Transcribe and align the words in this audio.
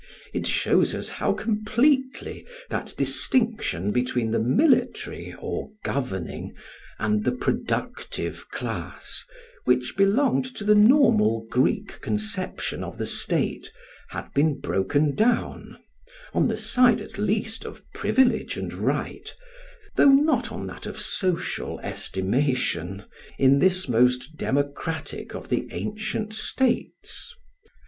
It 0.33 0.47
shows 0.47 0.95
us 0.95 1.09
how 1.09 1.33
completely 1.33 2.43
that 2.71 2.95
distinction 2.97 3.91
between 3.91 4.31
the 4.31 4.39
military 4.39 5.35
or 5.37 5.69
governing, 5.83 6.55
and 6.97 7.23
the 7.23 7.31
productive 7.31 8.49
class, 8.49 9.23
which 9.65 9.95
belonged 9.95 10.55
to 10.55 10.63
the 10.63 10.73
normal 10.73 11.45
Greek 11.51 12.01
conception 12.01 12.83
of 12.83 12.97
the 12.97 13.05
state, 13.05 13.71
had 14.09 14.33
been 14.33 14.59
broken 14.59 15.13
down, 15.13 15.77
on 16.33 16.47
the 16.47 16.57
side 16.57 16.99
at 16.99 17.19
least 17.19 17.63
of 17.63 17.83
privilege 17.93 18.57
and 18.57 18.73
right, 18.73 19.31
though 19.97 20.09
not 20.09 20.51
on 20.51 20.65
that 20.65 20.87
of 20.87 20.99
social 20.99 21.79
estimation, 21.81 23.03
in 23.37 23.59
this 23.59 23.87
most 23.87 24.35
democratic 24.35 25.35
of 25.35 25.49
the 25.49 25.67
ancient 25.69 26.33
states. 26.33 27.35